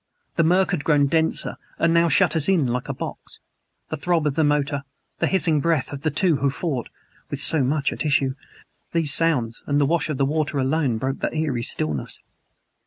The 0.35 0.43
murk 0.43 0.71
had 0.71 0.83
grown 0.83 1.05
denser 1.05 1.57
and 1.77 1.93
now 1.93 2.09
shut 2.09 2.35
us 2.35 2.49
in 2.49 2.65
like 2.65 2.89
a 2.89 2.93
box. 2.95 3.37
The 3.89 3.97
throb 3.97 4.25
of 4.25 4.33
the 4.33 4.43
motor 4.43 4.83
the 5.19 5.27
hissing 5.27 5.59
breath 5.61 5.93
of 5.93 6.01
the 6.01 6.09
two 6.09 6.37
who 6.37 6.49
fought 6.49 6.89
with 7.29 7.39
so 7.39 7.63
much 7.63 7.93
at 7.93 8.03
issue 8.03 8.33
these 8.93 9.13
sounds 9.13 9.61
and 9.67 9.79
the 9.79 9.85
wash 9.85 10.09
of 10.09 10.17
the 10.17 10.25
water 10.25 10.57
alone 10.57 10.97
broke 10.97 11.19
the 11.19 11.31
eerie 11.35 11.61
stillness. 11.61 12.17